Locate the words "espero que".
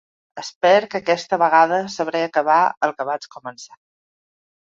0.43-0.99